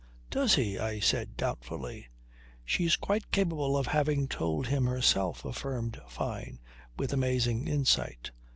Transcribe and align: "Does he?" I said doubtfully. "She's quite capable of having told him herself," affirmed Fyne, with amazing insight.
"Does 0.31 0.55
he?" 0.55 0.79
I 0.79 0.99
said 0.99 1.37
doubtfully. 1.37 2.07
"She's 2.65 2.95
quite 2.95 3.29
capable 3.29 3.77
of 3.77 3.85
having 3.85 4.27
told 4.27 4.65
him 4.65 4.87
herself," 4.87 5.45
affirmed 5.45 6.01
Fyne, 6.09 6.59
with 6.97 7.13
amazing 7.13 7.67
insight. 7.67 8.31